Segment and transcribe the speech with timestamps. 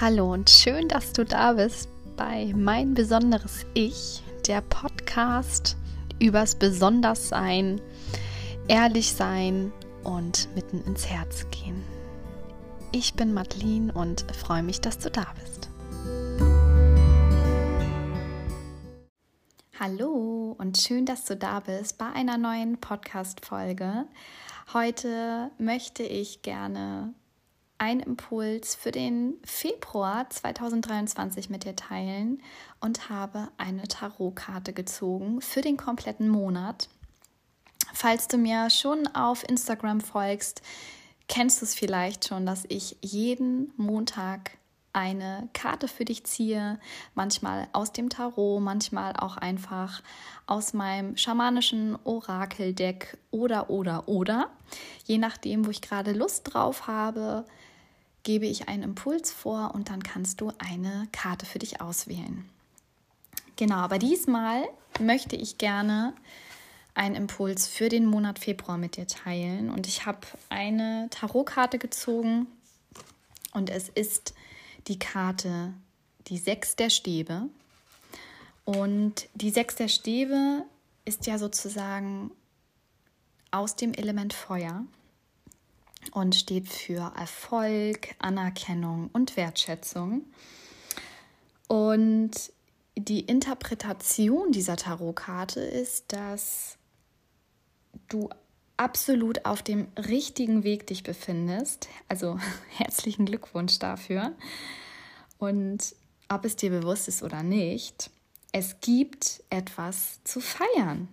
[0.00, 5.76] Hallo und schön, dass du da bist bei Mein besonderes Ich, der Podcast
[6.18, 7.80] übers Besonderssein,
[8.66, 11.84] ehrlich sein und mitten ins Herz gehen.
[12.90, 15.68] Ich bin Madeline und freue mich, dass du da bist.
[19.78, 24.06] Hallo und schön, dass du da bist bei einer neuen Podcast-Folge.
[24.72, 27.14] Heute möchte ich gerne
[27.82, 32.40] einen Impuls für den Februar 2023 mit dir teilen
[32.78, 36.88] und habe eine Tarotkarte gezogen für den kompletten Monat.
[37.92, 40.62] Falls du mir schon auf Instagram folgst,
[41.26, 44.52] kennst du es vielleicht schon, dass ich jeden Montag
[44.92, 46.78] eine Karte für dich ziehe,
[47.16, 50.04] manchmal aus dem Tarot, manchmal auch einfach
[50.46, 54.50] aus meinem schamanischen Orakeldeck oder oder oder,
[55.04, 57.44] je nachdem, wo ich gerade Lust drauf habe,
[58.22, 62.48] gebe ich einen Impuls vor und dann kannst du eine Karte für dich auswählen.
[63.56, 64.64] Genau, aber diesmal
[65.00, 66.14] möchte ich gerne
[66.94, 69.70] einen Impuls für den Monat Februar mit dir teilen.
[69.70, 72.46] Und ich habe eine Tarotkarte gezogen
[73.52, 74.34] und es ist
[74.88, 75.72] die Karte
[76.28, 77.48] die Sechs der Stäbe.
[78.64, 80.64] Und die Sechs der Stäbe
[81.04, 82.30] ist ja sozusagen
[83.50, 84.84] aus dem Element Feuer
[86.10, 90.24] und steht für Erfolg, Anerkennung und Wertschätzung.
[91.68, 92.32] Und
[92.96, 96.76] die Interpretation dieser Tarotkarte ist, dass
[98.08, 98.28] du
[98.76, 101.88] absolut auf dem richtigen Weg dich befindest.
[102.08, 102.38] Also
[102.76, 104.32] herzlichen Glückwunsch dafür.
[105.38, 105.94] Und
[106.28, 108.10] ob es dir bewusst ist oder nicht,
[108.52, 111.08] es gibt etwas zu feiern.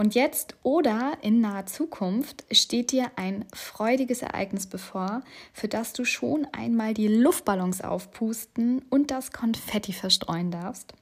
[0.00, 5.20] Und jetzt oder in naher Zukunft steht dir ein freudiges Ereignis bevor,
[5.52, 10.94] für das du schon einmal die Luftballons aufpusten und das Konfetti verstreuen darfst.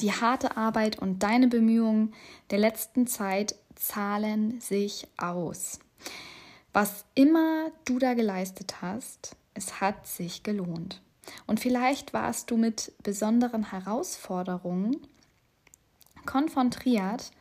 [0.00, 2.14] Die harte Arbeit und deine Bemühungen
[2.50, 5.80] der letzten Zeit zahlen sich aus.
[6.72, 11.02] Was immer du da geleistet hast, es hat sich gelohnt.
[11.48, 14.98] Und vielleicht warst du mit besonderen Herausforderungen
[16.26, 17.32] konfrontiert,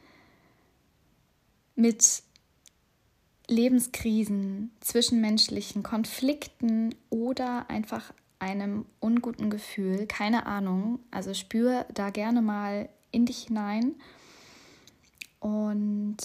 [1.75, 2.23] mit
[3.47, 10.99] Lebenskrisen, zwischenmenschlichen Konflikten oder einfach einem unguten Gefühl, keine Ahnung.
[11.11, 13.95] Also spür da gerne mal in dich hinein.
[15.39, 16.17] Und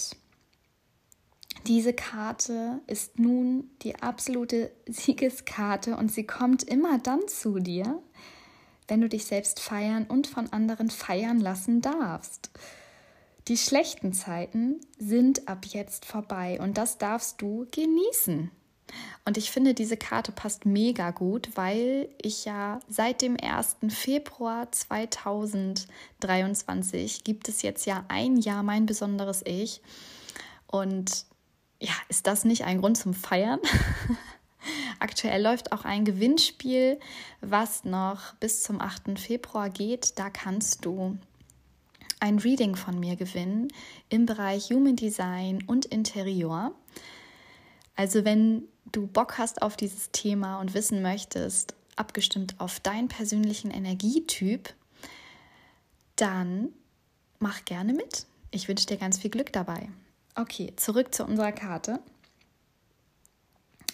[1.67, 8.01] diese Karte ist nun die absolute Siegeskarte und sie kommt immer dann zu dir,
[8.87, 12.51] wenn du dich selbst feiern und von anderen feiern lassen darfst.
[13.47, 18.51] Die schlechten Zeiten sind ab jetzt vorbei und das darfst du genießen.
[19.23, 23.77] Und ich finde, diese Karte passt mega gut, weil ich ja seit dem 1.
[23.89, 29.81] Februar 2023 gibt es jetzt ja ein Jahr mein besonderes Ich.
[30.65, 31.25] Und
[31.79, 33.61] ja, ist das nicht ein Grund zum Feiern?
[34.99, 36.99] Aktuell läuft auch ein Gewinnspiel,
[37.39, 39.17] was noch bis zum 8.
[39.17, 40.19] Februar geht.
[40.19, 41.17] Da kannst du
[42.19, 43.67] ein Reading von mir gewinnen
[44.09, 46.73] im Bereich Human Design und Interior.
[47.95, 53.71] Also wenn du Bock hast auf dieses Thema und wissen möchtest, abgestimmt auf deinen persönlichen
[53.71, 54.73] Energietyp,
[56.15, 56.69] dann
[57.39, 58.25] mach gerne mit.
[58.51, 59.89] Ich wünsche dir ganz viel Glück dabei.
[60.35, 61.99] Okay, zurück zu unserer Karte.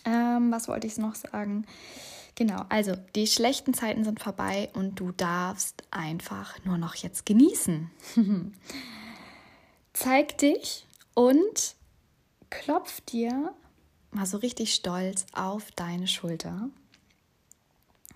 [0.05, 1.66] Ähm, was wollte ich noch sagen?
[2.35, 7.91] Genau, also die schlechten Zeiten sind vorbei und du darfst einfach nur noch jetzt genießen.
[9.94, 11.75] Zeig dich und
[12.49, 13.53] klopf dir
[14.11, 16.69] mal so richtig stolz auf deine Schulter.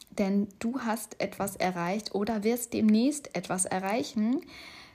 [0.09, 4.41] Denn du hast etwas erreicht oder wirst demnächst etwas erreichen,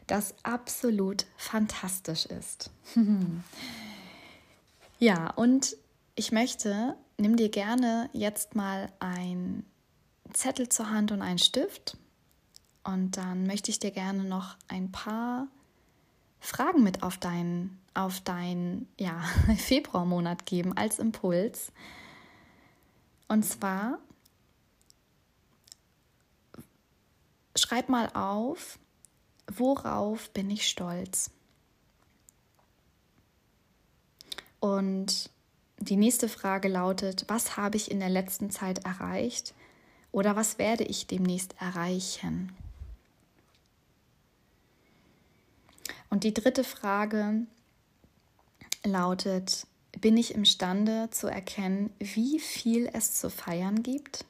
[0.09, 2.71] das absolut fantastisch ist.
[4.99, 5.77] ja, und
[6.23, 9.67] ich möchte nimm dir gerne jetzt mal ein
[10.33, 11.97] Zettel zur Hand und einen Stift.
[12.85, 15.49] Und dann möchte ich dir gerne noch ein paar
[16.39, 19.21] Fragen mit auf deinen auf dein, ja,
[19.57, 21.73] Februarmonat geben als Impuls.
[23.27, 23.99] Und zwar
[27.57, 28.79] schreib mal auf,
[29.49, 31.33] worauf bin ich stolz?
[34.61, 35.33] Und
[35.79, 39.55] die nächste Frage lautet, was habe ich in der letzten Zeit erreicht
[40.13, 42.53] oder was werde ich demnächst erreichen?
[46.11, 47.47] Und die dritte Frage
[48.85, 49.67] lautet,
[50.01, 54.25] bin ich imstande zu erkennen, wie viel es zu feiern gibt?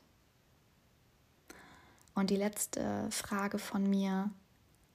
[2.15, 4.31] Und die letzte Frage von mir,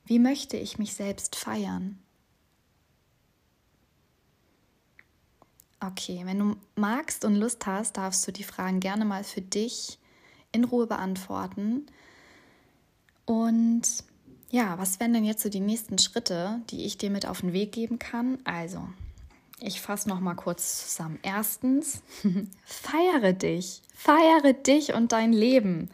[0.06, 2.00] wie möchte ich mich selbst feiern?
[5.80, 10.00] Okay, wenn du magst und Lust hast, darfst du die Fragen gerne mal für dich
[10.52, 11.86] in Ruhe beantworten.
[13.26, 13.84] Und
[14.50, 17.54] ja, was wären denn jetzt so die nächsten Schritte, die ich dir mit auf den
[17.54, 18.40] Weg geben kann?
[18.44, 18.88] Also,
[19.60, 21.20] ich fasse noch mal kurz zusammen.
[21.22, 22.02] Erstens,
[22.66, 25.90] feiere dich, feiere dich und dein Leben.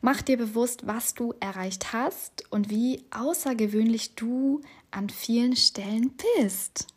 [0.00, 6.88] Mach dir bewusst, was du erreicht hast und wie außergewöhnlich du an vielen Stellen bist.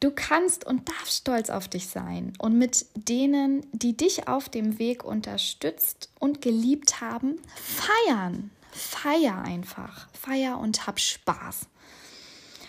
[0.00, 4.78] Du kannst und darfst stolz auf dich sein und mit denen, die dich auf dem
[4.78, 8.50] Weg unterstützt und geliebt haben, feiern.
[8.70, 10.08] Feier einfach.
[10.12, 11.66] Feier und hab Spaß.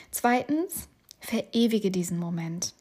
[0.10, 0.88] Zweitens,
[1.20, 2.74] verewige diesen Moment.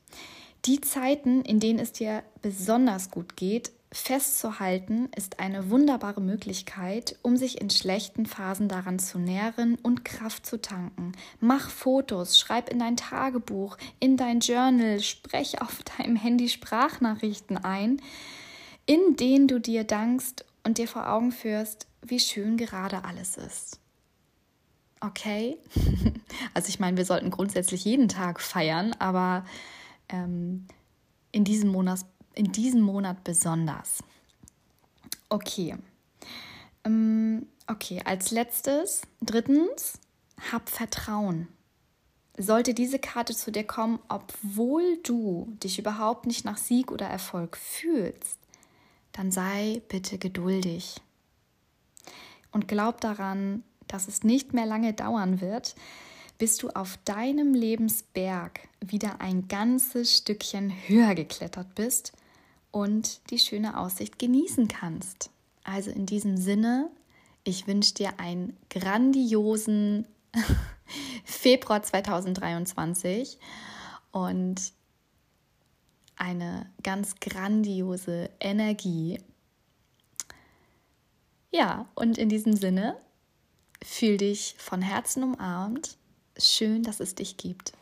[0.64, 7.36] Die Zeiten, in denen es dir besonders gut geht, festzuhalten, ist eine wunderbare Möglichkeit, um
[7.36, 11.12] sich in schlechten Phasen daran zu nähren und Kraft zu tanken.
[11.40, 18.02] Mach Fotos, schreib in dein Tagebuch, in dein Journal, sprech auf deinem Handy Sprachnachrichten ein,
[18.84, 23.80] in denen du dir dankst und dir vor Augen führst, wie schön gerade alles ist.
[25.00, 25.58] Okay?
[26.54, 29.44] Also ich meine, wir sollten grundsätzlich jeden Tag feiern, aber
[30.08, 30.66] ähm,
[31.32, 32.00] in diesem Monat
[32.38, 34.02] in diesem Monat besonders?
[35.28, 35.76] Okay.
[36.84, 39.98] Ähm, okay, als letztes, drittens,
[40.52, 41.48] hab Vertrauen.
[42.38, 47.56] Sollte diese Karte zu dir kommen, obwohl du dich überhaupt nicht nach Sieg oder Erfolg
[47.56, 48.38] fühlst,
[49.10, 51.00] dann sei bitte geduldig.
[52.52, 55.74] Und glaub daran, dass es nicht mehr lange dauern wird,
[56.38, 62.12] bis du auf deinem Lebensberg wieder ein ganzes Stückchen höher geklettert bist
[62.70, 65.30] und die schöne Aussicht genießen kannst.
[65.64, 66.90] Also in diesem Sinne,
[67.44, 70.06] ich wünsche dir einen grandiosen
[71.24, 73.38] Februar 2023
[74.12, 74.72] und
[76.16, 79.20] eine ganz grandiose Energie.
[81.50, 82.96] Ja, und in diesem Sinne,
[83.82, 85.96] fühl dich von Herzen umarmt.
[86.36, 87.72] Schön, dass es dich gibt.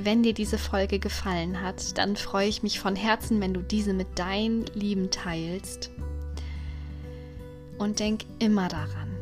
[0.00, 3.92] Wenn dir diese Folge gefallen hat, dann freue ich mich von Herzen, wenn du diese
[3.92, 5.90] mit deinen Lieben teilst.
[7.78, 9.12] Und denk immer daran,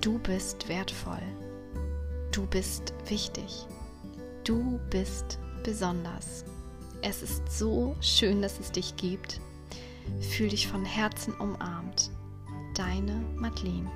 [0.00, 1.22] du bist wertvoll.
[2.32, 3.66] Du bist wichtig.
[4.42, 6.44] Du bist besonders.
[7.00, 9.40] Es ist so schön, dass es dich gibt.
[10.20, 12.10] Fühl dich von Herzen umarmt.
[12.74, 13.88] Deine Madeleine.